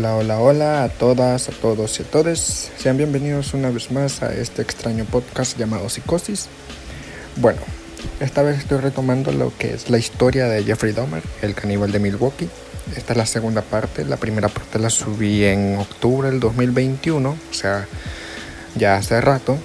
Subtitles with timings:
[0.00, 2.70] Hola, hola, hola a todas, a todos y a todos.
[2.78, 6.48] Sean bienvenidos una vez más a este extraño podcast llamado Psicosis.
[7.36, 7.60] Bueno,
[8.18, 11.98] esta vez estoy retomando lo que es la historia de Jeffrey Dahmer, el caníbal de
[11.98, 12.48] Milwaukee.
[12.96, 14.06] Esta es la segunda parte.
[14.06, 17.86] La primera parte la subí en octubre del 2021, o sea,
[18.76, 19.58] ya hace rato.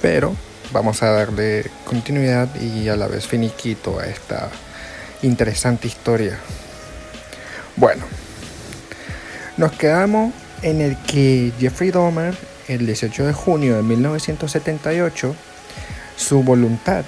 [0.00, 0.34] Pero
[0.72, 4.48] vamos a darle continuidad y a la vez finiquito a esta
[5.20, 6.38] interesante historia.
[7.76, 8.06] Bueno,
[9.58, 12.34] nos quedamos en el que Jeffrey Dahmer,
[12.68, 15.34] el 18 de junio de 1978,
[16.16, 17.04] su voluntad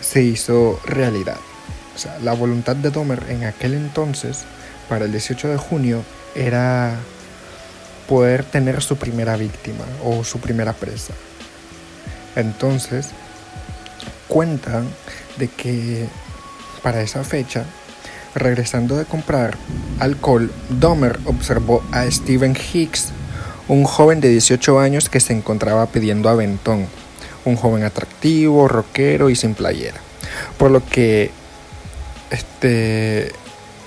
[0.00, 1.38] se hizo realidad.
[1.94, 4.44] O sea, la voluntad de Dahmer en aquel entonces,
[4.88, 6.94] para el 18 de junio, era
[8.06, 11.14] poder tener su primera víctima o su primera presa.
[12.36, 13.08] Entonces,
[14.28, 14.86] cuentan
[15.38, 16.06] de que
[16.82, 17.64] para esa fecha
[18.34, 19.56] Regresando de comprar
[19.98, 23.08] alcohol, Dahmer observó a Steven Hicks,
[23.66, 26.86] un joven de 18 años que se encontraba pidiendo aventón,
[27.44, 30.00] un joven atractivo, rockero y sin playera.
[30.58, 31.30] Por lo que
[32.30, 33.32] este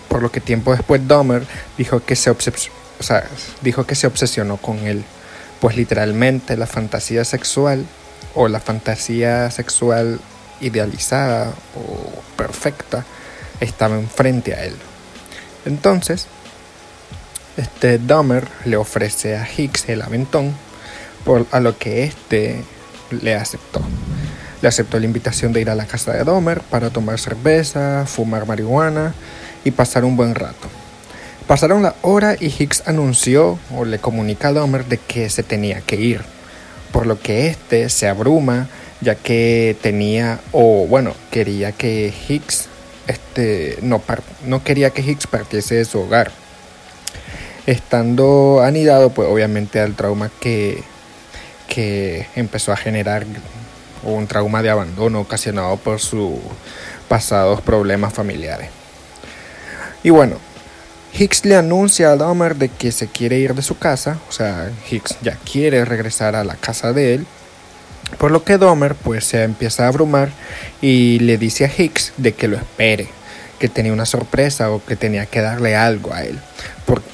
[0.09, 1.43] por lo que tiempo después Dahmer
[1.77, 2.35] dijo que se o
[2.99, 3.23] sea,
[3.61, 5.03] dijo que se obsesionó con él,
[5.59, 7.85] pues literalmente la fantasía sexual
[8.35, 10.19] o la fantasía sexual
[10.61, 13.05] idealizada o perfecta
[13.63, 14.75] estaba enfrente a él.
[15.65, 16.27] Entonces,
[17.57, 20.53] este Dahmer le ofrece a Hicks el aventón,
[21.23, 22.63] por, a lo que este
[23.21, 23.81] le aceptó.
[24.61, 28.45] Le aceptó la invitación de ir a la casa de Dahmer para tomar cerveza, fumar
[28.45, 29.13] marihuana
[29.63, 30.67] y pasar un buen rato.
[31.47, 35.81] Pasaron la hora y Hicks anunció o le comunica a Dahmer de que se tenía
[35.81, 36.21] que ir,
[36.91, 38.67] por lo que este se abruma
[39.01, 42.69] ya que tenía o bueno, quería que Hicks
[43.07, 44.01] este, no,
[44.45, 46.31] no quería que Hicks partiese de su hogar.
[47.65, 50.83] Estando anidado, pues obviamente al trauma que,
[51.67, 53.25] que empezó a generar
[54.03, 56.33] un trauma de abandono ocasionado por sus
[57.07, 58.69] pasados problemas familiares.
[60.03, 60.37] Y bueno,
[61.17, 64.71] Hicks le anuncia a Dahmer de que se quiere ir de su casa, o sea,
[64.89, 67.27] Hicks ya quiere regresar a la casa de él
[68.17, 70.29] por lo que Dahmer pues se empieza a abrumar
[70.81, 73.07] y le dice a Hicks de que lo espere,
[73.59, 76.39] que tenía una sorpresa o que tenía que darle algo a él,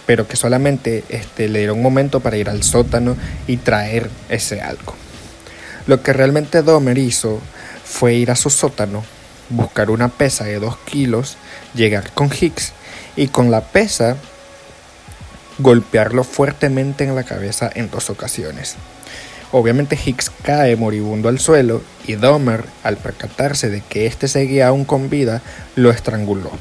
[0.05, 3.15] pero que solamente este, le diera un momento para ir al sótano
[3.47, 4.95] y traer ese algo.
[5.87, 7.39] Lo que realmente Dahmer hizo
[7.83, 9.03] fue ir a su sótano,
[9.49, 11.37] buscar una pesa de 2 kilos,
[11.73, 12.73] llegar con Hicks
[13.15, 14.17] y con la pesa
[15.59, 18.75] golpearlo fuertemente en la cabeza en dos ocasiones.
[19.51, 24.85] Obviamente Hicks cae moribundo al suelo y Dahmer, al percatarse de que éste seguía aún
[24.85, 25.41] con vida,
[25.75, 26.51] lo estranguló.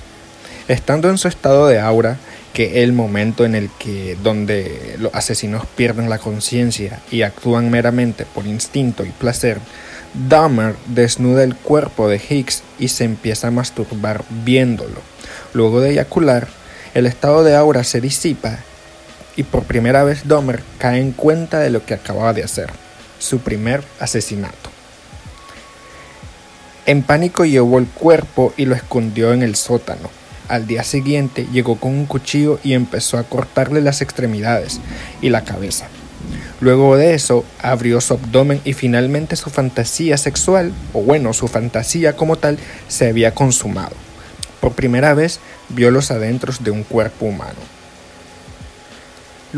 [0.68, 2.18] Estando en su estado de aura,
[2.54, 8.24] que el momento en el que donde los asesinos pierden la conciencia y actúan meramente
[8.24, 9.58] por instinto y placer,
[10.28, 15.00] Dahmer desnuda el cuerpo de Hicks y se empieza a masturbar viéndolo.
[15.52, 16.48] Luego de eyacular,
[16.94, 18.58] el estado de aura se disipa
[19.38, 22.70] y por primera vez Dahmer cae en cuenta de lo que acababa de hacer,
[23.20, 24.68] su primer asesinato.
[26.86, 30.10] En pánico llevó el cuerpo y lo escondió en el sótano.
[30.48, 34.80] Al día siguiente llegó con un cuchillo y empezó a cortarle las extremidades
[35.22, 35.86] y la cabeza.
[36.60, 42.16] Luego de eso, abrió su abdomen y finalmente su fantasía sexual, o bueno, su fantasía
[42.16, 43.94] como tal, se había consumado.
[44.60, 47.77] Por primera vez vio los adentros de un cuerpo humano.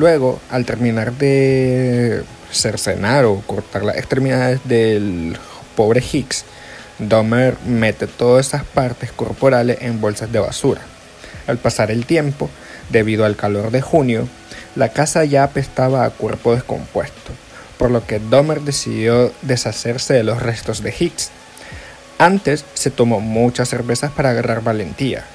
[0.00, 5.37] Luego, al terminar de cercenar o cortar las extremidades del
[5.76, 6.47] pobre Hicks,
[6.99, 10.81] Dahmer mete todas esas partes corporales en bolsas de basura.
[11.47, 12.49] Al pasar el tiempo,
[12.88, 14.26] debido al calor de junio,
[14.75, 17.32] la casa ya apestaba a cuerpo descompuesto,
[17.76, 21.29] por lo que Dahmer decidió deshacerse de los restos de Hicks.
[22.17, 25.26] Antes se tomó muchas cervezas para agarrar valentía.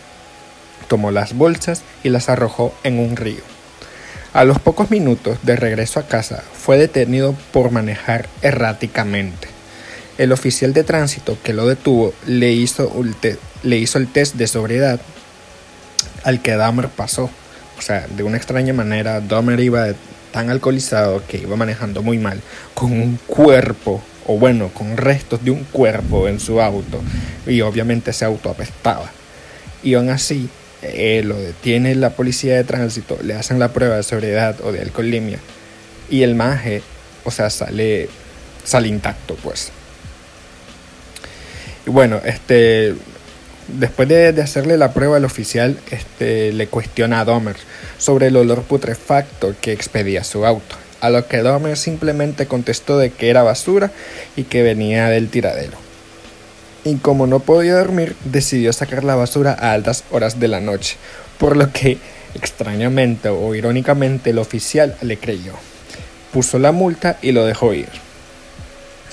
[0.88, 3.55] Tomó las bolsas y las arrojó en un río.
[4.36, 9.48] A los pocos minutos de regreso a casa fue detenido por manejar erráticamente.
[10.18, 15.00] El oficial de tránsito que lo detuvo le hizo, el test de sobriedad
[16.26, 17.30] al que Dahmer pasó.
[17.78, 19.88] O sea, de una extraña manera, Dahmer iba
[20.34, 22.42] tan alcoholizado que iba manejando muy mal,
[22.74, 27.02] con un cuerpo, o bueno, con restos de un cuerpo en su auto,
[27.48, 29.10] y obviamente ese auto apestaba.
[29.81, 30.50] Y aún así,
[30.94, 34.82] eh, lo detiene la policía de tránsito, le hacen la prueba de sobriedad o de
[34.82, 35.40] alcoholemia
[36.10, 36.82] y el maje,
[37.24, 38.10] o sea, sale,
[38.86, 39.72] intacto, pues.
[41.86, 42.96] Y bueno, este,
[43.68, 47.56] después de, hacerle la prueba al oficial, este, le cuestiona a Dahmer
[47.98, 53.12] sobre el olor putrefacto que expedía su auto, a lo que Dahmer simplemente contestó de
[53.12, 53.92] que era basura
[54.36, 55.85] y que venía del tiradero.
[56.86, 60.98] Y como no podía dormir, decidió sacar la basura a altas horas de la noche,
[61.40, 61.98] por lo que,
[62.36, 65.54] extrañamente o irónicamente, el oficial le creyó.
[66.32, 67.90] Puso la multa y lo dejó ir.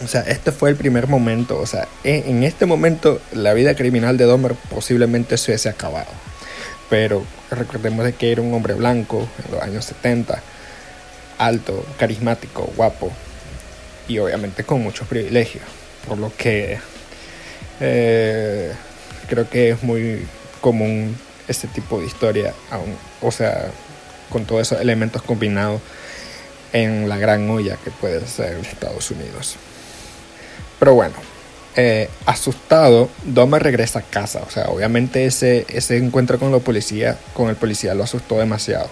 [0.05, 4.19] O sea, este fue el primer momento, o sea, en este momento la vida criminal
[4.19, 6.11] de Dahmer posiblemente se hubiese acabado.
[6.91, 10.43] Pero recordemos de que era un hombre blanco en los años 70,
[11.39, 13.11] alto, carismático, guapo
[14.09, 15.65] y obviamente con muchos privilegios.
[16.07, 16.79] Por lo que
[17.85, 18.73] eh,
[19.29, 20.25] creo que es muy
[20.61, 21.17] común
[21.49, 22.55] este tipo de historia,
[23.21, 23.71] o sea,
[24.31, 25.81] con todos esos elementos combinados
[26.73, 29.57] en la gran olla que puede ser Estados Unidos.
[30.79, 31.15] Pero bueno,
[31.75, 34.43] eh, asustado, Dahmer regresa a casa.
[34.47, 38.89] O sea, obviamente ese, ese encuentro con, la policía, con el policía lo asustó demasiado.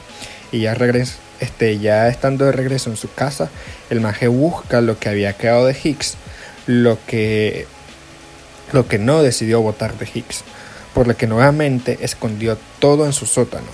[0.51, 3.51] Y ya, regresa, este, ya estando de regreso en su casa,
[3.89, 6.17] el maje busca lo que había quedado de Hicks,
[6.67, 7.67] lo que,
[8.75, 10.45] lo que no decidió votar de Hicks,
[10.95, 13.69] por lo que nuevamente escondió todo en su sótano.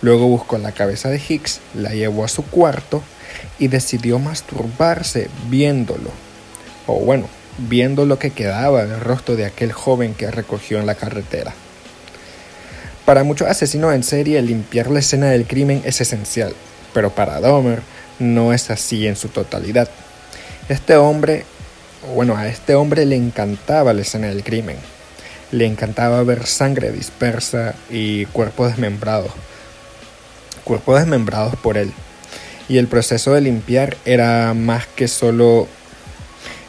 [0.00, 3.02] Luego buscó la cabeza de Hicks, la llevó a su cuarto
[3.58, 6.10] y decidió masturbarse viéndolo.
[6.86, 7.28] O bueno,
[7.58, 11.54] viendo lo que quedaba del rostro de aquel joven que recogió en la carretera.
[13.04, 16.54] Para muchos asesinos en serie, limpiar la escena del crimen es esencial,
[16.94, 17.82] pero para Dahmer
[18.18, 19.88] no es así en su totalidad.
[20.68, 21.44] Este hombre,
[22.14, 24.76] bueno, a este hombre le encantaba la escena del crimen.
[25.50, 29.32] Le encantaba ver sangre dispersa y cuerpos desmembrados.
[30.64, 31.92] Cuerpos desmembrados por él.
[32.68, 35.68] Y el proceso de limpiar era más que solo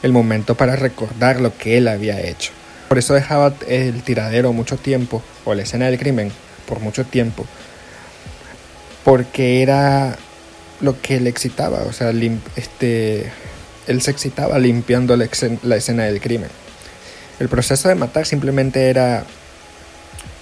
[0.01, 2.51] el momento para recordar lo que él había hecho.
[2.89, 6.31] Por eso dejaba el tiradero mucho tiempo, o la escena del crimen,
[6.68, 7.45] por mucho tiempo,
[9.03, 10.18] porque era
[10.81, 12.12] lo que le excitaba, o sea,
[12.56, 13.31] este,
[13.88, 15.25] él se excitaba limpiando la,
[15.75, 16.50] escena del crimen.
[17.39, 19.25] El proceso de matar simplemente era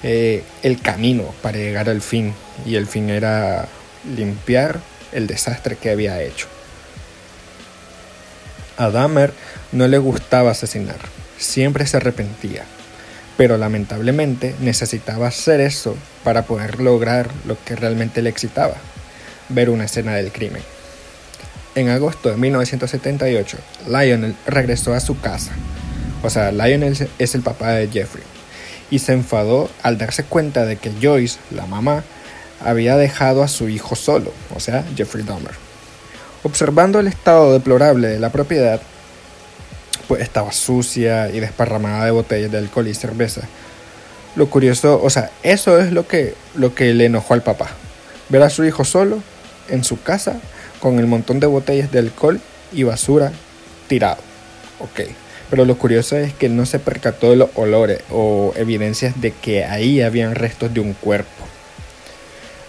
[0.03, 2.33] eh, el camino para llegar al fin,
[2.65, 3.67] y el fin era
[4.15, 4.79] limpiar
[5.11, 6.47] el desastre que había hecho.
[8.77, 9.33] A Dahmer
[9.71, 10.99] no le gustaba asesinar,
[11.37, 12.63] siempre se arrepentía,
[13.37, 18.75] pero lamentablemente necesitaba hacer eso para poder lograr lo que realmente le excitaba,
[19.49, 20.63] ver una escena del crimen.
[21.73, 23.57] En agosto de 1978,
[23.88, 25.53] Lionel regresó a su casa.
[26.21, 28.23] O sea, Lionel es el papá de Jeffrey.
[28.89, 32.03] Y se enfadó al darse cuenta de que Joyce, la mamá,
[32.63, 35.53] había dejado a su hijo solo, o sea, Jeffrey Dahmer.
[36.44, 38.81] Observando el estado deplorable de la propiedad,
[40.07, 43.41] pues estaba sucia y desparramada de botellas de alcohol y cerveza.
[44.35, 47.69] Lo curioso, o sea, eso es lo que, lo que le enojó al papá.
[48.28, 49.23] Ver a su hijo solo
[49.69, 50.42] en su casa
[50.81, 52.42] con el montón de botellas de alcohol
[52.73, 53.31] y basura
[53.88, 54.21] tirado.
[54.80, 55.02] Ok.
[55.50, 59.66] Pero lo curioso es que no se percató de los olores o evidencias de que
[59.66, 61.30] ahí habían restos de un cuerpo.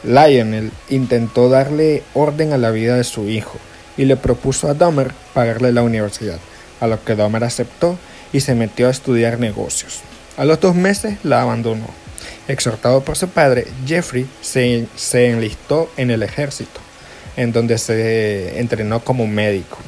[0.05, 3.59] Lionel intentó darle orden a la vida de su hijo
[3.97, 6.39] y le propuso a Dahmer pagarle la universidad,
[6.81, 7.97] a lo que Dahmer aceptó
[8.33, 10.01] y se metió a estudiar negocios.
[10.37, 11.87] A los dos meses la abandonó.
[12.49, 16.81] Exhortado por su padre, Jeffrey se, se enlistó en el ejército,
[17.37, 19.79] en donde se entrenó como médico.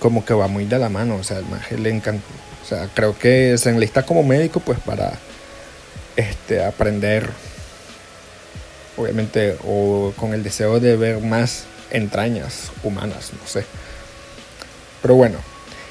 [0.00, 2.24] Como que va muy de la mano, o sea, el le encanta.
[2.62, 5.12] O sea, creo que se enlista como médico pues para
[6.16, 7.30] este, aprender,
[8.96, 13.64] obviamente, o con el deseo de ver más entrañas humanas, no sé.
[15.00, 15.38] Pero bueno,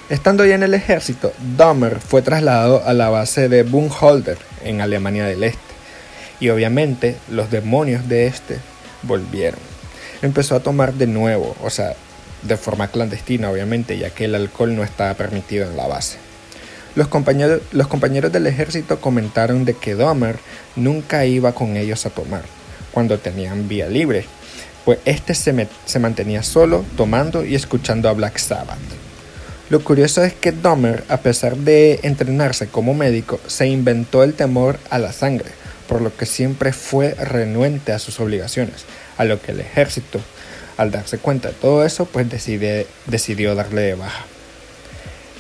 [0.10, 5.26] estando ya en el ejército, Dahmer fue trasladado a la base de Bunholder en Alemania
[5.26, 5.67] del Este.
[6.40, 8.60] Y obviamente los demonios de este
[9.04, 9.60] volvieron.
[10.22, 11.96] Empezó a tomar de nuevo, o sea,
[12.44, 16.18] de forma clandestina obviamente, ya que el alcohol no estaba permitido en la base.
[16.96, 20.38] Los compañeros, los compañeros del ejército comentaron de que Dahmer
[20.76, 22.42] nunca iba con ellos a tomar
[22.92, 24.26] cuando tenían vía libre,
[24.84, 28.80] pues este se, mantenía solo tomando y escuchando a Black Sabbath.
[29.70, 34.80] Lo curioso es que Dahmer, a pesar de entrenarse como médico, se inventó el temor
[34.90, 35.52] a la sangre,
[35.88, 38.86] por lo que siempre fue renuente a sus obligaciones,
[39.18, 40.20] a lo que el ejército,
[40.78, 44.26] al darse cuenta de todo eso, pues decidió darle de baja.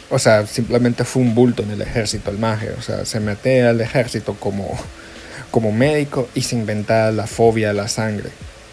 [0.09, 2.71] O sea, simplemente fue un bulto en el ejército el maje.
[2.77, 4.77] O sea, se mete al ejército como,
[5.51, 8.29] como médico y se inventa la fobia a la sangre.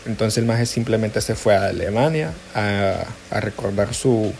[0.06, 4.32] Entonces el maje simplemente se fue a Alemania a, a recordar su,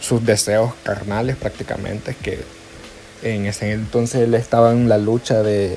[0.00, 2.38] sus deseos carnales prácticamente, que
[3.22, 5.76] en ese entonces él estaba en la lucha de,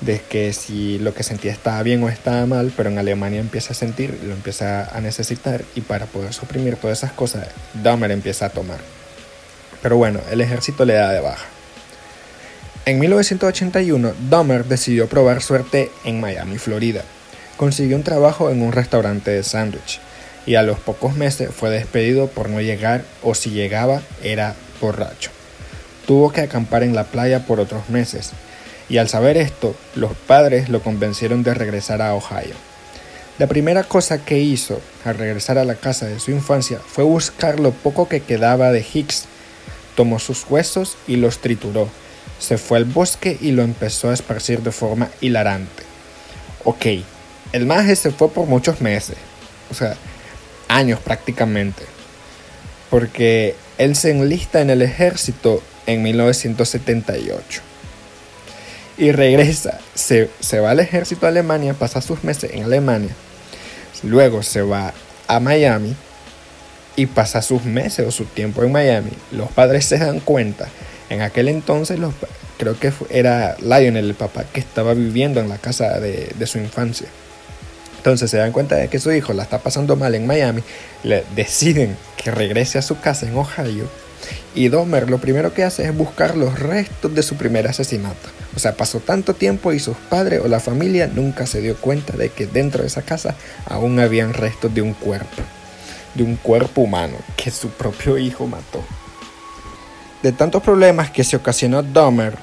[0.00, 3.72] de que si lo que sentía estaba bien o estaba mal, pero en Alemania empieza
[3.72, 7.48] a sentir, lo empieza a necesitar y para poder suprimir todas esas cosas,
[7.82, 8.78] Dahmer empieza a tomar.
[9.82, 11.46] Pero bueno, el ejército le da de baja.
[12.86, 17.02] En 1981, Dahmer decidió probar suerte en Miami, Florida.
[17.56, 20.00] Consiguió un trabajo en un restaurante de sándwich
[20.44, 25.30] y a los pocos meses fue despedido por no llegar o si llegaba era borracho.
[26.06, 28.32] Tuvo que acampar en la playa por otros meses
[28.88, 32.54] y al saber esto, los padres lo convencieron de regresar a Ohio.
[33.38, 37.58] La primera cosa que hizo al regresar a la casa de su infancia fue buscar
[37.58, 39.24] lo poco que quedaba de Hicks.
[39.96, 41.88] Tomó sus huesos y los trituró.
[42.38, 45.82] Se fue al bosque y lo empezó a esparcir de forma hilarante.
[46.64, 46.86] Ok,
[47.52, 49.16] el maje se fue por muchos meses,
[49.70, 49.96] o sea,
[50.68, 51.84] años prácticamente,
[52.90, 57.73] porque él se enlista en el ejército en 1978
[58.96, 59.78] y regresa.
[59.94, 60.28] Se,
[60.60, 63.14] va al ejército de Alemania, pasa sus meses en Alemania.
[64.02, 64.92] Luego se va
[65.26, 65.96] a Miami
[66.96, 69.12] y pasa sus meses o su tiempo en Miami.
[69.32, 70.68] Los padres se dan cuenta.
[71.10, 72.14] En aquel entonces los,
[72.58, 76.58] creo que era Lionel, el papá, que estaba viviendo en la casa de, de su
[76.58, 77.08] infancia.
[77.96, 80.62] Entonces se dan cuenta de que su hijo la está pasando mal en Miami.
[81.02, 83.88] Le deciden que regrese a su casa en Ohio
[84.54, 88.28] y Domer lo primero que hace es buscar los restos de su primer asesinato.
[88.56, 92.16] O sea, pasó tanto tiempo y sus padres o la familia nunca se dio cuenta
[92.16, 93.34] de que dentro de esa casa
[93.66, 95.42] aún habían restos de un cuerpo.
[96.14, 98.84] De un cuerpo humano que su propio hijo mató.
[100.22, 102.34] De tantos problemas que se ocasionó Dahmer,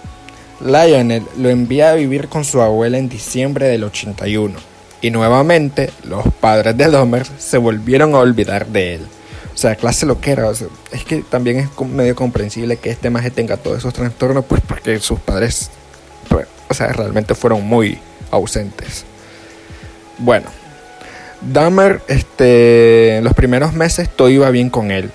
[0.64, 4.54] Lionel lo envía a vivir con su abuela en diciembre del 81.
[5.02, 9.08] Y nuevamente los padres de Dahmer se volvieron a olvidar de él.
[9.54, 10.50] O sea, clase lo que era.
[10.50, 15.00] es que también es medio comprensible que este maje tenga todos esos trastornos, pues porque
[15.00, 15.70] sus padres,
[16.30, 18.00] pues, o sea, realmente fueron muy
[18.32, 19.06] ausentes.
[20.18, 20.50] Bueno,
[21.42, 25.12] Dahmer, este, los primeros meses todo iba bien con él.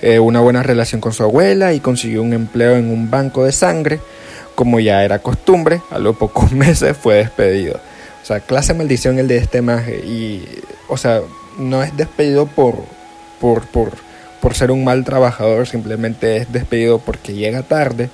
[0.00, 3.52] Eh, una buena relación con su abuela y consiguió un empleo en un banco de
[3.52, 4.00] sangre.
[4.54, 7.80] Como ya era costumbre, a los pocos meses fue despedido.
[8.22, 9.98] O sea, clase maldición el de este maje.
[9.98, 10.46] Y,
[10.88, 11.22] o sea,
[11.58, 12.46] no es despedido
[13.42, 13.90] por, por,
[14.40, 18.08] por, ser un mal trabajador, simplemente es despedido porque llega tarde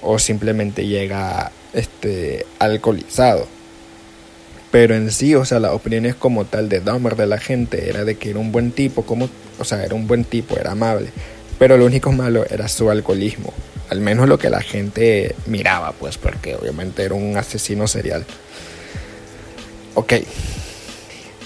[0.00, 3.46] o simplemente llega este, alcoholizado.
[4.70, 8.06] Pero en sí, o sea, las opiniones como tal de Dahmer de la gente era
[8.06, 9.28] de que era un buen tipo, como,
[9.58, 11.10] o sea, era un buen tipo, era amable.
[11.58, 13.52] Pero lo único malo era su alcoholismo.
[13.90, 18.24] Al menos lo que la gente miraba, pues, porque obviamente era un asesino serial.
[19.92, 20.14] Ok.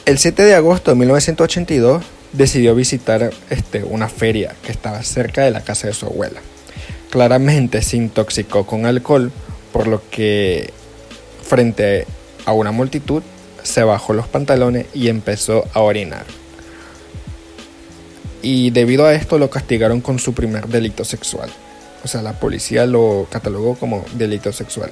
[0.05, 5.51] El 7 de agosto de 1982 decidió visitar este, una feria que estaba cerca de
[5.51, 6.41] la casa de su abuela.
[7.11, 9.33] Claramente se intoxicó con alcohol,
[9.73, 10.73] por lo que
[11.43, 12.07] frente
[12.45, 13.23] a una multitud
[13.63, 16.25] se bajó los pantalones y empezó a orinar.
[18.43, 21.51] Y debido a esto lo castigaron con su primer delito sexual.
[22.05, 24.91] O sea, la policía lo catalogó como delito sexual.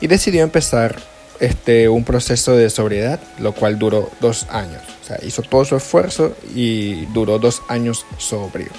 [0.00, 0.96] Y decidió empezar
[1.40, 4.82] este, un proceso de sobriedad, lo cual duró dos años.
[5.02, 8.70] O sea, hizo todo su esfuerzo y duró dos años sobrio.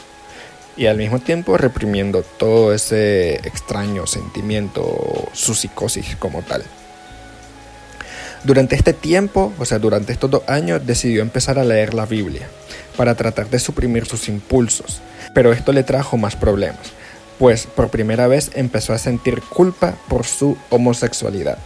[0.75, 6.63] Y al mismo tiempo reprimiendo todo ese extraño sentimiento, su psicosis como tal.
[8.43, 12.47] Durante este tiempo, o sea, durante estos dos años, decidió empezar a leer la Biblia
[12.95, 15.01] para tratar de suprimir sus impulsos.
[15.33, 16.79] Pero esto le trajo más problemas,
[17.37, 21.57] pues por primera vez empezó a sentir culpa por su homosexualidad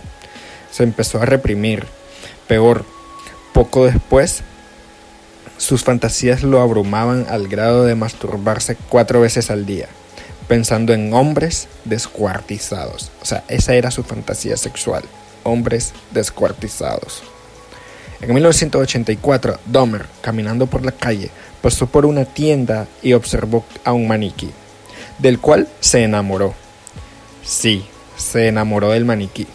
[0.74, 1.86] se empezó a reprimir.
[2.48, 2.84] Peor,
[3.54, 4.42] poco después,
[5.58, 9.88] sus fantasías lo abrumaban al grado de masturbarse cuatro veces al día,
[10.48, 13.12] pensando en hombres descuartizados.
[13.22, 15.04] O sea, esa era su fantasía sexual,
[15.44, 17.22] hombres descuartizados.
[18.20, 21.30] En 1984, Dahmer, caminando por la calle,
[21.62, 24.50] pasó por una tienda y observó a un maniquí,
[25.20, 26.56] del cual se enamoró.
[27.46, 27.86] Sí,
[28.18, 29.46] se enamoró del maniquí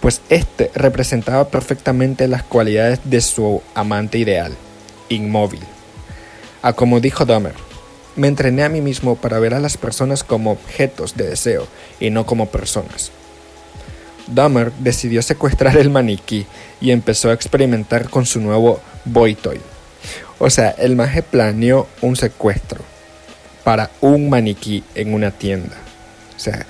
[0.00, 4.54] pues este representaba perfectamente las cualidades de su amante ideal,
[5.08, 5.60] inmóvil.
[6.62, 7.54] A como dijo Dahmer,
[8.16, 11.66] me entrené a mí mismo para ver a las personas como objetos de deseo
[12.00, 13.10] y no como personas.
[14.26, 16.46] Dahmer decidió secuestrar el maniquí
[16.80, 19.60] y empezó a experimentar con su nuevo boy toy.
[20.38, 22.80] O sea, el maje planeó un secuestro
[23.64, 25.76] para un maniquí en una tienda.
[26.36, 26.66] O sea,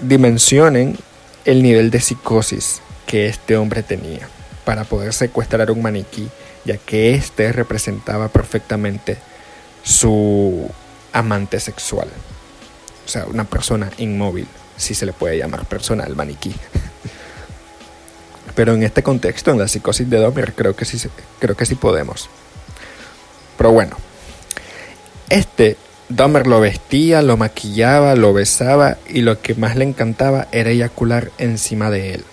[0.00, 0.96] dimensionen
[1.44, 4.28] el nivel de psicosis que este hombre tenía
[4.64, 6.28] para poder secuestrar un maniquí,
[6.64, 9.18] ya que éste representaba perfectamente
[9.82, 10.70] su
[11.12, 12.08] amante sexual.
[13.04, 14.46] O sea, una persona inmóvil,
[14.76, 16.54] si se le puede llamar persona al maniquí.
[18.54, 20.98] Pero en este contexto, en la psicosis de Dahmer, creo que sí,
[21.38, 22.30] creo que sí podemos.
[23.58, 23.96] Pero bueno,
[25.28, 25.76] este
[26.16, 31.32] Dahmer lo vestía, lo maquillaba, lo besaba y lo que más le encantaba era eyacular
[31.38, 32.24] encima de él.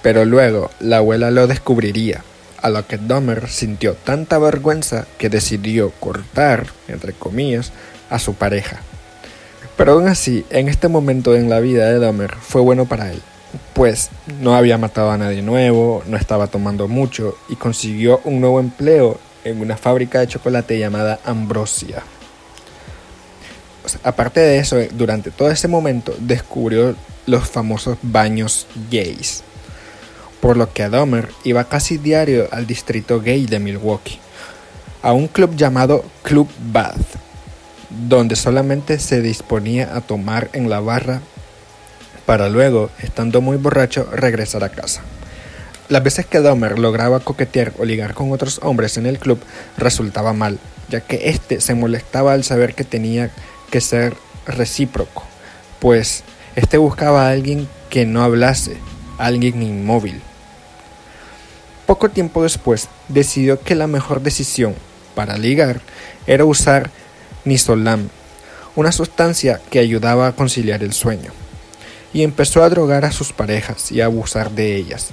[0.00, 2.22] Pero luego la abuela lo descubriría,
[2.62, 7.72] a lo que Dahmer sintió tanta vergüenza que decidió cortar, entre comillas,
[8.10, 8.80] a su pareja.
[9.76, 13.20] Pero aún así, en este momento en la vida de Dahmer fue bueno para él,
[13.74, 18.60] pues no había matado a nadie nuevo, no estaba tomando mucho y consiguió un nuevo
[18.60, 22.04] empleo en una fábrica de chocolate llamada Ambrosia.
[24.02, 29.42] Aparte de eso, durante todo ese momento descubrió los famosos baños gays,
[30.40, 34.20] por lo que Dahmer iba casi diario al distrito gay de Milwaukee,
[35.02, 36.96] a un club llamado Club Bath,
[37.90, 41.20] donde solamente se disponía a tomar en la barra
[42.26, 45.02] para luego, estando muy borracho, regresar a casa.
[45.88, 49.38] Las veces que Dahmer lograba coquetear o ligar con otros hombres en el club
[49.76, 53.30] resultaba mal, ya que éste se molestaba al saber que tenía
[53.70, 55.24] que ser recíproco,
[55.80, 58.78] pues éste buscaba a alguien que no hablase,
[59.18, 60.20] alguien inmóvil.
[61.86, 64.74] Poco tiempo después decidió que la mejor decisión
[65.14, 65.80] para ligar
[66.26, 66.90] era usar
[67.44, 68.08] Nisolam,
[68.74, 71.32] una sustancia que ayudaba a conciliar el sueño,
[72.12, 75.10] y empezó a drogar a sus parejas y a abusar de ellas.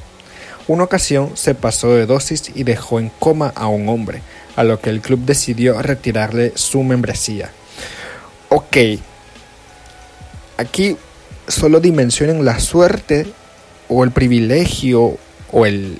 [0.67, 4.21] Una ocasión se pasó de dosis y dejó en coma a un hombre,
[4.55, 7.51] a lo que el club decidió retirarle su membresía.
[8.55, 8.77] Ok,
[10.57, 10.95] aquí
[11.47, 13.25] solo dimensionen la suerte
[13.89, 15.17] o el privilegio
[15.51, 15.97] o el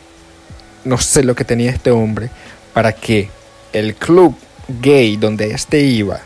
[0.83, 2.29] no sé lo que tenía este hombre
[2.75, 3.31] para que
[3.71, 4.37] el club
[4.67, 6.21] gay donde éste iba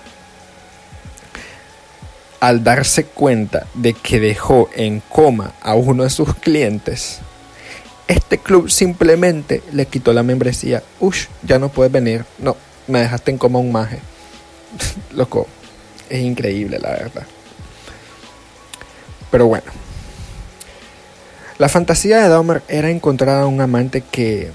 [2.42, 7.20] al darse cuenta de que dejó en coma a uno de sus clientes
[8.10, 10.84] este club simplemente le quitó la membresía.
[11.00, 12.26] Ush, ya no puedes venir.
[12.38, 12.56] No,
[12.88, 14.00] me dejaste en coma un maje.
[15.14, 15.48] Loco,
[16.10, 17.26] es increíble la verdad.
[19.32, 19.66] Pero bueno.
[21.58, 24.52] La fantasía de Dahmer era encontrar a un amante que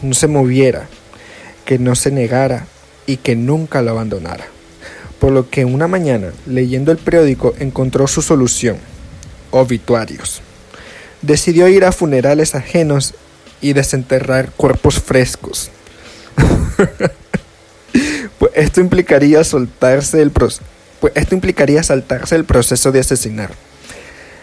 [0.00, 0.88] no se moviera,
[1.66, 2.66] que no se negara
[3.06, 4.46] y que nunca lo abandonara.
[5.20, 8.78] Por lo que una mañana, leyendo el periódico, encontró su solución.
[9.50, 10.40] Obituarios
[11.22, 13.14] decidió ir a funerales ajenos
[13.60, 15.70] y desenterrar cuerpos frescos.
[18.38, 20.30] pues esto implicaría soltarse el
[21.00, 23.50] pues esto implicaría saltarse el proceso de asesinar.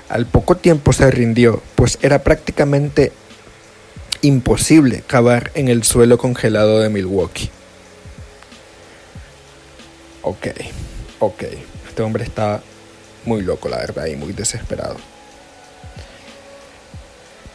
[0.09, 3.11] Al poco tiempo se rindió, pues era prácticamente
[4.21, 7.49] imposible cavar en el suelo congelado de Milwaukee.
[10.21, 10.47] Ok,
[11.19, 11.43] ok.
[11.87, 12.61] Este hombre está
[13.25, 14.97] muy loco, la verdad, y muy desesperado.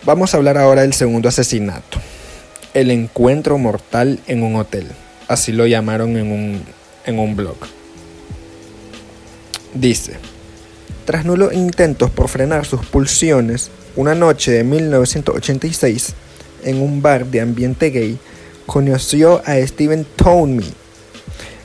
[0.02, 1.98] Vamos a hablar ahora del segundo asesinato,
[2.72, 4.86] el encuentro mortal en un hotel,
[5.28, 6.64] así lo llamaron en un,
[7.04, 7.58] en un blog.
[9.74, 10.14] Dice,
[11.04, 16.14] tras nulos intentos por frenar sus pulsiones, una noche de 1986,
[16.64, 18.18] en un bar de ambiente gay,
[18.66, 20.72] conoció a Steven Toney,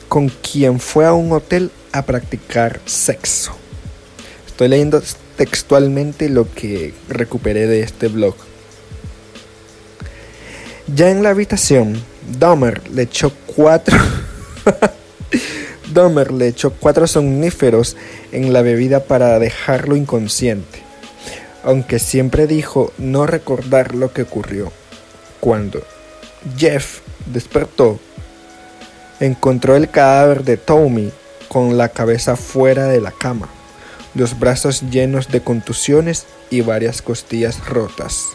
[0.08, 3.52] con quien fue a un hotel a practicar sexo.
[4.46, 5.02] Estoy leyendo
[5.36, 8.34] textualmente lo que recuperé de este blog.
[10.94, 12.00] Ya en la habitación,
[12.38, 13.98] Dahmer le echó cuatro.
[15.96, 17.96] Dahmer le echó cuatro somníferos
[18.30, 20.82] en la bebida para dejarlo inconsciente,
[21.64, 24.70] aunque siempre dijo no recordar lo que ocurrió.
[25.40, 25.82] Cuando
[26.56, 27.98] Jeff despertó,
[29.18, 31.10] encontró el cadáver de Tommy
[31.48, 33.48] con la cabeza fuera de la cama
[34.16, 38.28] los brazos llenos de contusiones y varias costillas rotas.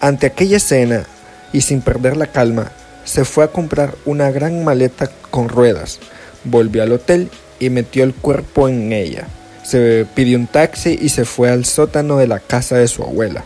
[0.00, 1.06] Ante aquella escena,
[1.52, 2.72] y sin perder la calma,
[3.04, 6.00] se fue a comprar una gran maleta con ruedas,
[6.44, 9.28] volvió al hotel y metió el cuerpo en ella.
[9.64, 13.44] Se pidió un taxi y se fue al sótano de la casa de su abuela,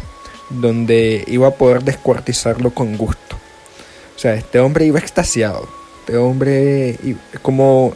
[0.50, 3.36] donde iba a poder descuartizarlo con gusto.
[4.16, 5.68] O sea, este hombre iba extasiado.
[6.00, 6.98] Este hombre
[7.42, 7.94] como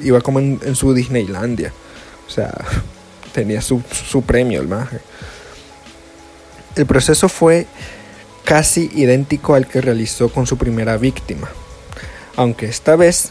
[0.00, 1.72] iba como en, en su Disneylandia.
[2.26, 2.52] O sea,
[3.32, 3.82] tenía su,
[4.26, 4.98] premio el maje.
[6.76, 7.66] El proceso fue
[8.44, 11.48] casi idéntico al que realizó con su primera víctima,
[12.36, 13.30] aunque esta vez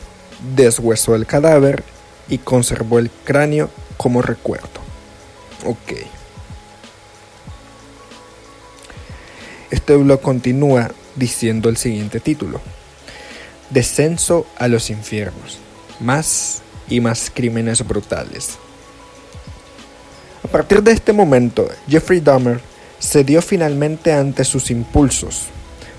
[0.56, 1.84] deshuesó el cadáver
[2.28, 4.68] y conservó el cráneo como recuerdo.
[5.66, 5.94] Ok.
[9.72, 12.62] Este blog continúa diciendo el siguiente título.
[13.70, 15.60] Descenso a los infiernos.
[16.00, 18.58] Más y más crímenes brutales.
[20.44, 22.62] A partir de este momento, Jeffrey Dahmer
[23.00, 25.48] cedió finalmente ante sus impulsos.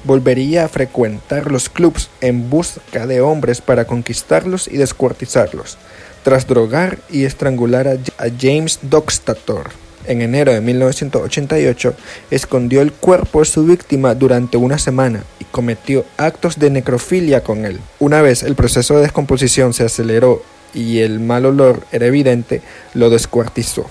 [0.09, 5.77] Volvería a frecuentar los clubs en busca de hombres para conquistarlos y descuartizarlos,
[6.23, 7.99] tras drogar y estrangular a,
[8.41, 9.69] James Dockstator.
[10.07, 11.95] En enero de 1988
[12.31, 17.67] escondió el cuerpo de su víctima durante una semana y cometió actos de necrofilia con
[17.67, 17.79] él.
[17.99, 20.43] Una vez el proceso de descomposición se aceleró
[20.73, 22.63] y el mal olor era evidente,
[22.95, 23.85] lo descuartizó.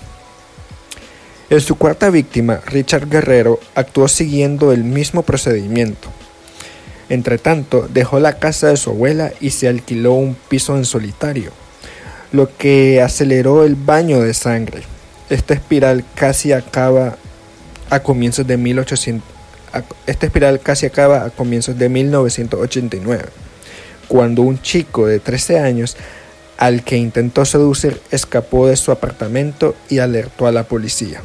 [1.50, 6.10] En su cuarta víctima, Richard Guerrero actuó siguiendo el mismo procedimiento.
[7.08, 11.52] Entretanto, dejó la casa de su abuela y se alquiló un piso en solitario,
[12.34, 14.84] lo que aceleró el baño de sangre.
[15.30, 17.18] Esta espiral casi acaba
[17.90, 19.38] a comienzos de 1800
[20.06, 23.26] esta espiral casi acaba a comienzos de 1989,
[24.08, 25.98] cuando un chico de 13 años
[26.58, 31.22] al que intentó seducir escapó de su apartamento y alertó a la policía.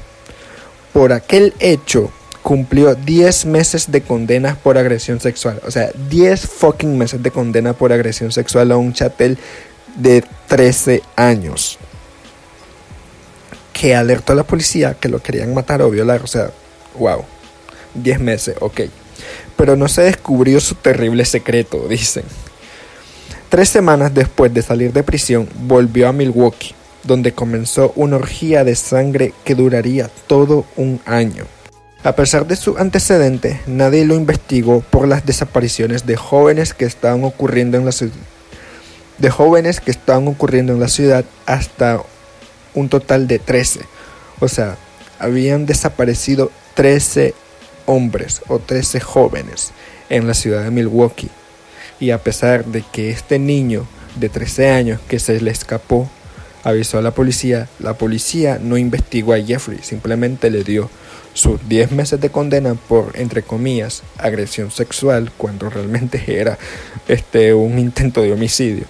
[0.93, 2.11] Por aquel hecho,
[2.43, 5.61] cumplió 10 meses de condena por agresión sexual.
[5.67, 9.39] O sea, 10 fucking meses de condena por agresión sexual a un chatel
[9.97, 11.79] de 13 años.
[13.73, 16.23] Que alertó a la policía que lo querían matar o violar.
[16.23, 16.51] O sea,
[16.99, 17.25] wow.
[17.95, 18.83] 10 meses, ok.
[19.57, 22.25] Pero no se descubrió su terrible secreto, dicen.
[23.49, 28.75] Tres semanas después de salir de prisión, volvió a Milwaukee donde comenzó una orgía de
[28.75, 31.45] sangre que duraría todo un año.
[32.05, 37.25] A pesar de su antecedente, nadie lo investigó por las desapariciones de jóvenes que estaban
[37.25, 38.15] ocurriendo en la ciudad
[39.23, 42.03] de jóvenes que estaban ocurriendo en la ciudad hasta
[42.75, 43.81] un total de 13.
[44.41, 44.77] O sea,
[45.21, 47.33] habían desaparecido 13
[47.87, 49.71] hombres o 13 jóvenes
[50.09, 51.31] en la ciudad de Milwaukee.
[52.01, 53.87] Y a pesar de que este niño
[54.17, 56.11] de 13 años que se le escapó
[56.65, 60.91] avisó a la policía, la policía no investigó a Jeffrey, simplemente le dio
[61.35, 66.59] sus 10 meses de condena por, entre comillas, agresión sexual, cuando realmente era
[67.09, 68.85] este, un intento de homicidio.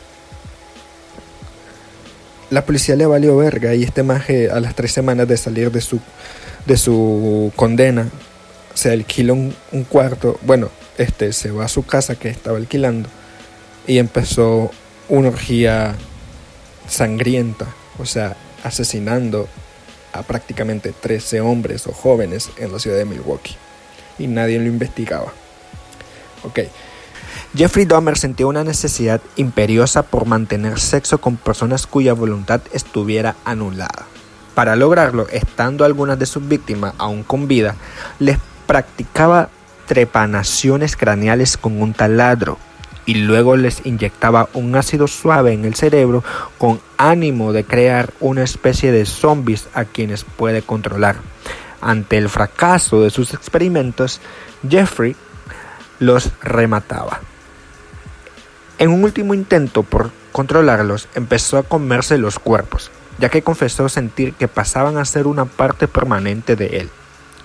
[2.50, 5.80] La policía le valió verga y este maje a las tres semanas de salir de
[5.80, 6.00] su,
[6.66, 8.08] de su condena
[8.74, 13.08] se alquiló un, un cuarto, bueno, este se va a su casa que estaba alquilando
[13.86, 14.70] y empezó
[15.08, 15.94] una orgía
[16.92, 17.66] sangrienta,
[17.98, 19.48] o sea, asesinando
[20.12, 23.56] a prácticamente 13 hombres o jóvenes en la ciudad de Milwaukee.
[24.18, 25.32] Y nadie lo investigaba.
[26.44, 26.60] Ok.
[27.56, 34.06] Jeffrey Dahmer sentía una necesidad imperiosa por mantener sexo con personas cuya voluntad estuviera anulada.
[34.54, 37.76] Para lograrlo, estando algunas de sus víctimas aún con vida,
[38.18, 39.48] les practicaba
[39.86, 42.58] trepanaciones craneales con un taladro
[43.06, 46.22] y luego les inyectaba un ácido suave en el cerebro
[46.58, 51.16] con ánimo de crear una especie de zombies a quienes puede controlar.
[51.80, 54.20] Ante el fracaso de sus experimentos,
[54.68, 55.16] Jeffrey
[55.98, 57.20] los remataba.
[58.78, 64.34] En un último intento por controlarlos, empezó a comerse los cuerpos, ya que confesó sentir
[64.34, 66.90] que pasaban a ser una parte permanente de él.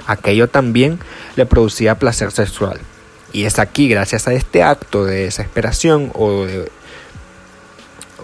[0.08, 1.00] Aquello también
[1.36, 2.80] le producía placer sexual.
[3.34, 6.72] Y es aquí, gracias a este acto de desesperación o de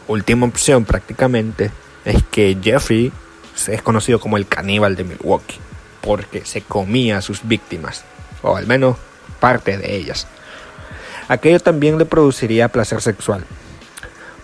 [0.08, 1.72] última opción prácticamente,
[2.06, 3.12] es que Jeffrey
[3.68, 5.60] es conocido como el caníbal de Milwaukee,
[6.02, 8.04] porque se comía a sus víctimas,
[8.42, 8.98] o al menos
[9.39, 10.28] parte de ellas.
[11.28, 13.46] Aquello también le produciría placer sexual,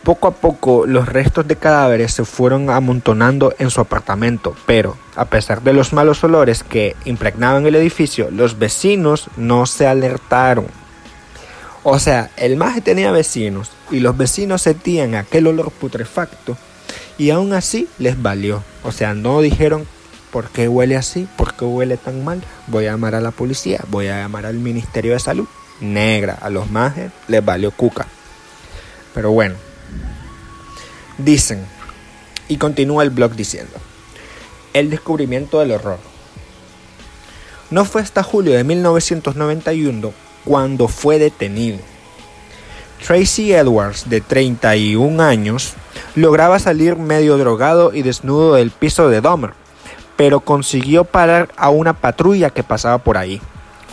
[0.03, 5.25] poco a poco los restos de cadáveres se fueron amontonando en su apartamento, pero a
[5.25, 10.67] pesar de los malos olores que impregnaban el edificio, los vecinos no se alertaron.
[11.83, 16.57] O sea, el maje tenía vecinos y los vecinos sentían aquel olor putrefacto
[17.17, 18.63] y aún así les valió.
[18.83, 19.85] O sea, no dijeron
[20.31, 23.83] por qué huele así, por qué huele tan mal, voy a llamar a la policía,
[23.89, 25.47] voy a llamar al Ministerio de Salud.
[25.81, 28.07] Negra, a los majes les valió cuca.
[29.13, 29.55] Pero bueno,
[31.19, 31.65] Dicen,
[32.47, 33.73] y continúa el blog diciendo,
[34.73, 35.99] el descubrimiento del horror.
[37.69, 40.13] No fue hasta julio de 1991
[40.45, 41.79] cuando fue detenido.
[43.05, 45.73] Tracy Edwards, de 31 años,
[46.15, 49.53] lograba salir medio drogado y desnudo del piso de Dahmer,
[50.15, 53.41] pero consiguió parar a una patrulla que pasaba por ahí.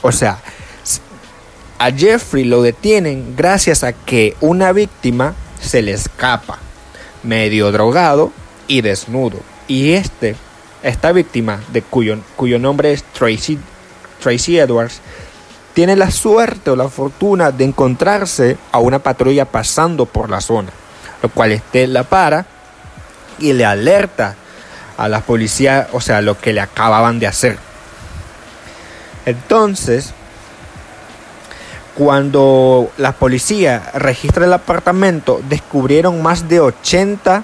[0.02, 0.38] O sea,
[1.78, 6.60] a Jeffrey lo detienen gracias a que una víctima se le escapa
[7.26, 8.32] medio drogado
[8.68, 9.38] y desnudo.
[9.68, 10.36] Y este,
[10.82, 13.58] esta víctima, de cuyo, cuyo nombre es Tracy,
[14.22, 15.00] Tracy Edwards,
[15.74, 20.70] tiene la suerte o la fortuna de encontrarse a una patrulla pasando por la zona,
[21.22, 22.46] lo cual este la para
[23.38, 24.36] y le alerta
[24.96, 27.58] a la policía, o sea, lo que le acababan de hacer.
[29.26, 30.14] Entonces,
[31.96, 37.42] cuando la policía registra el apartamento, descubrieron más de 80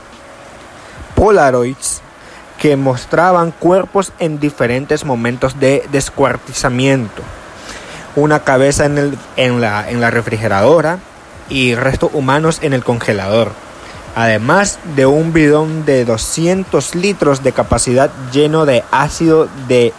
[1.15, 2.03] Polaroids
[2.59, 7.23] que mostraban cuerpos en diferentes momentos de descuartizamiento.
[8.15, 10.99] Una cabeza en, la, en la refrigeradora
[11.49, 13.53] y restos humanos en el congelador.
[14.15, 19.95] Además de un bidón de 200 litros de capacidad lleno de ácido de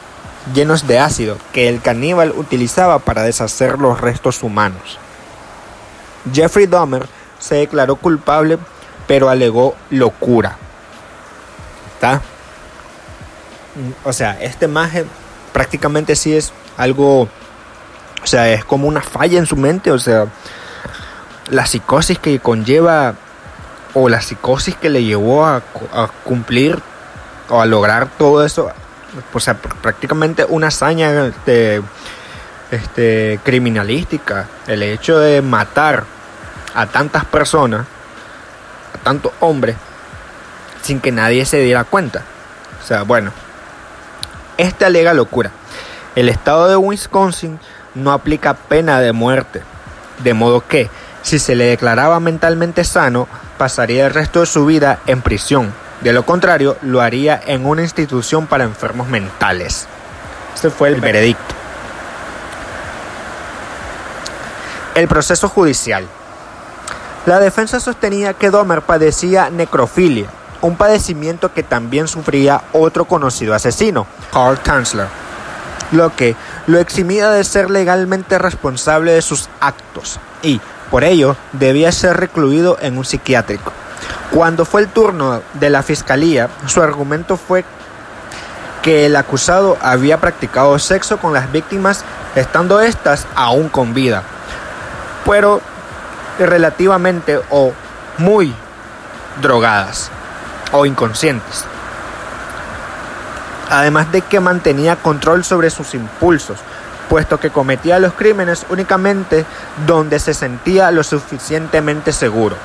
[0.54, 5.00] llenos de ácido que el caníbal utilizaba para deshacer los restos humanos.
[6.34, 7.08] Jeffrey Dahmer
[7.40, 8.58] se declaró culpable,
[9.08, 10.58] pero alegó locura.
[11.96, 12.22] ¿Está?
[14.04, 15.06] O sea, este maje
[15.52, 20.28] prácticamente sí es algo, o sea, es como una falla en su mente, o sea,
[21.50, 23.16] la psicosis que conlleva
[23.94, 25.62] o la psicosis que le llevó a
[26.24, 26.82] cumplir
[27.50, 28.72] o a lograr todo eso
[29.32, 29.50] pues,
[29.82, 31.82] prácticamente una hazaña de,
[32.72, 34.48] este, criminalística.
[34.68, 36.06] El hecho de matar
[36.74, 37.86] a tantas personas,
[38.94, 39.76] a tantos hombres,
[40.82, 42.24] sin que nadie se diera cuenta.
[42.82, 43.32] O sea, bueno,
[44.58, 45.52] este alega locura.
[46.16, 47.60] El estado de Wisconsin
[47.96, 49.62] no aplica pena de muerte,
[50.24, 50.90] de modo que,
[51.22, 55.74] si se le declaraba mentalmente sano, pasaría el resto de su vida en prisión
[56.04, 59.88] de lo contrario, lo haría en una institución para enfermos mentales.
[60.54, 61.56] Este fue el veredicto.
[64.96, 66.06] El proceso judicial.
[67.26, 70.28] La defensa sostenía que Domer padecía necrofilia,
[70.62, 75.08] un padecimiento que también sufría otro conocido asesino, Carl Tanzler,
[75.94, 76.36] lo que
[76.68, 80.60] lo eximía de ser legalmente responsable de sus actos y,
[80.92, 83.72] por ello, debía ser recluido en un psiquiátrico.
[84.32, 87.64] Cuando fue el turno de la fiscalía, su argumento fue
[88.82, 92.04] que el acusado había practicado sexo con las víctimas
[92.36, 94.24] estando éstas aún con vida,
[95.26, 95.62] pero
[96.40, 97.74] relativamente o
[98.18, 98.54] muy
[99.42, 100.10] drogadas
[100.72, 101.66] o inconscientes.
[103.70, 106.60] Además de que mantenía control sobre sus impulsos,
[107.10, 109.46] puesto que cometía los crímenes únicamente
[109.88, 112.56] donde se sentía lo suficientemente seguro.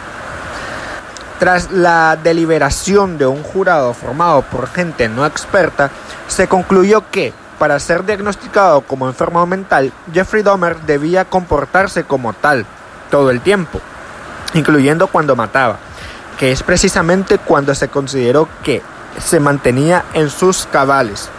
[1.39, 5.91] Tras la deliberación de un jurado formado por gente no experta,
[6.27, 12.67] se concluyó que, para ser diagnosticado como enfermo mental, Jeffrey Dahmer debía comportarse como tal
[13.09, 13.81] todo el tiempo,
[14.55, 15.79] incluyendo cuando mataba,
[16.39, 18.83] que es precisamente cuando se consideró que
[19.21, 21.31] se mantenía en sus cabales.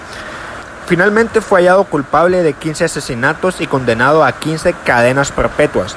[0.87, 5.95] Finalmente fue hallado culpable de 15 asesinatos y condenado a 15 cadenas perpetuas,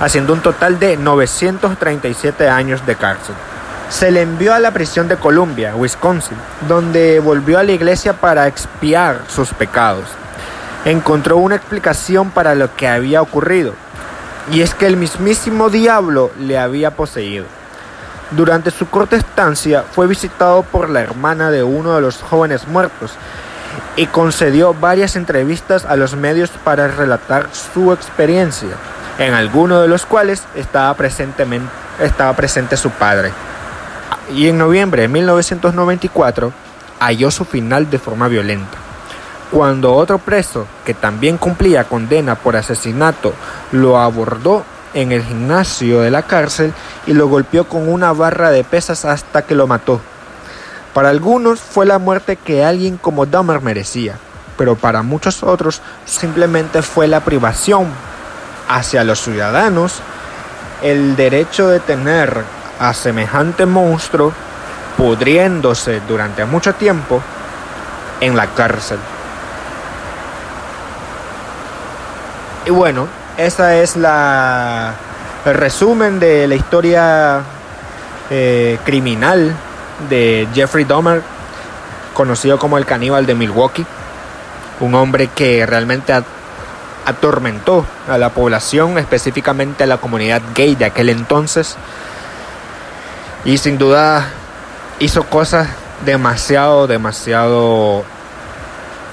[0.00, 3.34] haciendo un total de 937 años de cárcel.
[3.88, 6.36] Se le envió a la prisión de Columbia, Wisconsin,
[6.68, 10.04] donde volvió a la iglesia para expiar sus pecados.
[10.84, 13.74] Encontró una explicación para lo que había ocurrido,
[14.52, 17.46] y es que el mismísimo diablo le había poseído.
[18.30, 23.12] Durante su corta estancia fue visitado por la hermana de uno de los jóvenes muertos
[23.96, 28.76] y concedió varias entrevistas a los medios para relatar su experiencia
[29.18, 30.96] en alguno de los cuales estaba,
[32.00, 33.32] estaba presente su padre.
[34.32, 36.52] Y en noviembre de 1994
[37.00, 38.78] halló su final de forma violenta.
[39.50, 43.32] Cuando otro preso, que también cumplía condena por asesinato,
[43.72, 46.72] lo abordó en el gimnasio de la cárcel
[47.06, 50.00] y lo golpeó con una barra de pesas hasta que lo mató.
[50.92, 54.18] Para algunos fue la muerte que alguien como Dahmer merecía,
[54.56, 57.86] pero para muchos otros simplemente fue la privación
[58.68, 60.00] hacia los ciudadanos
[60.82, 62.44] el derecho de tener
[62.78, 64.32] a semejante monstruo
[64.96, 67.22] pudriéndose durante mucho tiempo
[68.20, 68.98] en la cárcel.
[72.66, 74.94] Y bueno, esa es la
[75.44, 77.40] el resumen de la historia
[78.28, 79.54] eh, criminal
[80.08, 81.22] de Jeffrey Dahmer,
[82.12, 83.86] conocido como el caníbal de Milwaukee,
[84.80, 86.12] un hombre que realmente
[87.08, 91.76] atormentó a la población, específicamente a la comunidad gay de aquel entonces.
[93.44, 94.28] Y sin duda
[94.98, 95.68] hizo cosas
[96.04, 98.04] demasiado, demasiado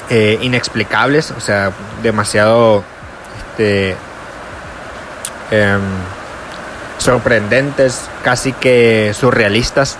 [0.10, 1.72] eh, inexplicables, o sea,
[2.04, 2.84] demasiado
[3.38, 3.96] este,
[5.52, 5.82] em,
[6.98, 9.98] sorprendentes, casi que surrealistas.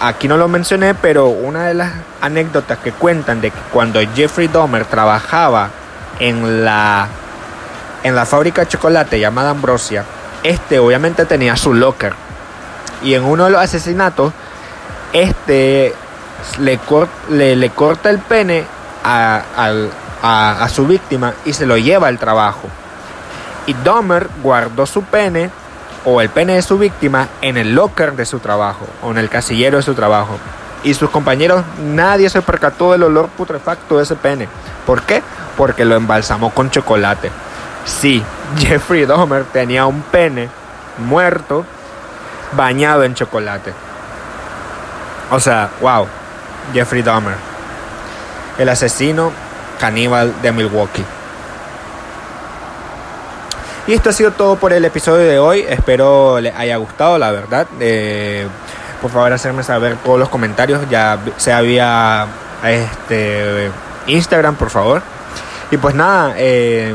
[0.00, 4.48] Aquí no lo mencioné, pero una de las anécdotas que cuentan de que cuando Jeffrey
[4.48, 5.70] Dahmer trabajaba
[6.18, 7.08] en la,
[8.02, 10.04] en la fábrica de chocolate llamada Ambrosia,
[10.42, 12.14] este obviamente tenía su locker.
[13.02, 14.32] Y en uno de los asesinatos,
[15.12, 15.94] este
[16.58, 18.64] le, le, corta el pene
[19.02, 19.42] a,
[20.22, 22.68] a, su víctima y se lo lleva al trabajo.
[23.66, 25.50] Y Dahmer guardó su pene
[26.04, 29.28] o el pene de su víctima en el locker de su trabajo o en el
[29.28, 30.38] casillero de su trabajo.
[30.82, 34.48] Y sus compañeros, nadie se percató del olor putrefacto de ese pene.
[34.86, 35.22] ¿Por qué?
[35.56, 37.30] Porque lo embalsamó con chocolate.
[37.84, 38.22] Sí,
[38.58, 40.48] Jeffrey Dahmer tenía un pene
[40.98, 41.64] muerto
[42.52, 43.72] bañado en chocolate.
[45.30, 46.06] O sea, wow,
[46.72, 47.34] Jeffrey Dahmer,
[48.58, 49.32] el asesino
[49.78, 51.04] caníbal de Milwaukee.
[53.86, 55.64] Y esto ha sido todo por el episodio de hoy.
[55.68, 57.66] Espero les haya gustado, la verdad.
[57.80, 58.46] Eh,
[59.02, 62.26] por favor, hacerme saber todos los comentarios, ya sea vía
[62.64, 63.70] este,
[64.06, 65.02] Instagram, por favor.
[65.70, 66.94] Y pues nada, eh,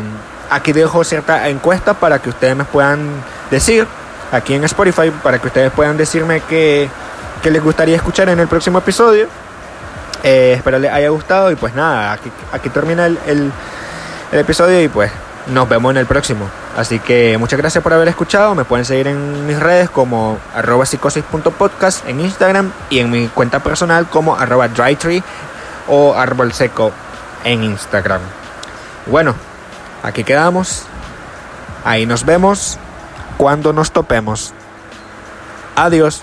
[0.49, 3.09] aquí dejo cierta encuesta para que ustedes me puedan
[3.51, 3.87] decir,
[4.31, 6.89] aquí en Spotify, para que ustedes puedan decirme qué,
[7.43, 9.27] les gustaría escuchar en el próximo episodio.
[10.23, 13.51] Eh, espero les haya gustado y pues nada, aquí, aquí termina el, el,
[14.31, 15.11] el episodio y pues
[15.47, 16.45] nos vemos en el próximo.
[16.77, 18.55] Así que muchas gracias por haber escuchado.
[18.55, 23.59] Me pueden seguir en mis redes como arroba psicosis.podcast en Instagram y en mi cuenta
[23.59, 25.23] personal como arroba drytree
[25.87, 26.91] o árbol seco
[27.43, 28.21] en Instagram.
[29.05, 29.35] Bueno,
[30.03, 30.83] aquí quedamos.
[31.83, 32.77] Ahí nos vemos
[33.37, 34.53] cuando nos topemos.
[35.75, 36.21] Adiós.